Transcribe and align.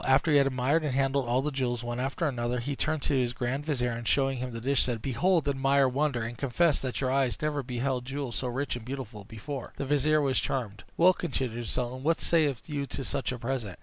After 0.03 0.31
he 0.31 0.37
had 0.37 0.47
admired 0.47 0.83
and 0.83 0.95
handled 0.95 1.27
all 1.27 1.43
the 1.43 1.51
jewels 1.51 1.83
one 1.83 1.99
after 1.99 2.25
another, 2.27 2.59
he 2.59 2.75
turned 2.75 3.03
to 3.03 3.13
his 3.13 3.33
grand 3.33 3.67
vizier, 3.67 3.91
and, 3.91 4.07
showing 4.07 4.39
him 4.39 4.49
the 4.51 4.59
dish, 4.59 4.81
said, 4.81 4.99
"Behold! 4.99 5.47
admire! 5.47 5.87
wonder! 5.87 6.23
and 6.23 6.35
confess 6.39 6.79
that 6.79 7.01
your 7.01 7.11
eyes 7.11 7.39
never 7.39 7.61
beheld 7.61 8.05
jewels 8.05 8.35
so 8.37 8.47
rich 8.47 8.75
and 8.75 8.83
beautiful 8.83 9.25
before!" 9.25 9.73
The 9.77 9.85
vizier 9.85 10.19
was 10.19 10.39
charmed. 10.39 10.85
"Well," 10.97 11.13
continued 11.13 11.65
the 11.65 11.67
sultan, 11.67 12.01
"what 12.01 12.19
sayest 12.19 12.65
thou 12.65 12.85
to 12.85 13.05
such 13.05 13.31
a 13.31 13.37
present? 13.37 13.77